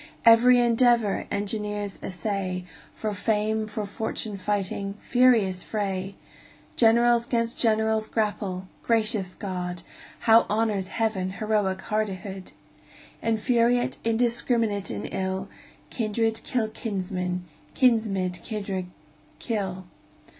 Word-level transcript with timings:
Every 0.25 0.59
endeavor 0.59 1.27
engineers 1.29 1.99
essay, 2.01 2.65
For 2.95 3.13
fame, 3.13 3.67
for 3.67 3.85
fortune 3.85 4.35
fighting 4.35 4.95
furious 4.99 5.61
fray! 5.61 6.15
Generals 6.75 7.27
'gainst 7.27 7.59
generals 7.59 8.07
grapple 8.07 8.67
gracious 8.81 9.35
God! 9.35 9.83
How 10.21 10.47
honors 10.49 10.87
Heaven 10.87 11.33
heroic 11.33 11.81
hardihood! 11.81 12.51
Infuriate, 13.21 13.97
indiscrminate 14.03 14.89
in 14.89 15.05
ill, 15.05 15.49
Kindred 15.91 16.41
kill 16.43 16.69
kinsmen, 16.69 17.43
kinsmen 17.75 18.31
kindred 18.31 18.87
kill. 19.37 19.85